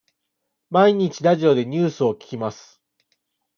[0.71, 2.81] 毎日ラジオでニュースを聞きます。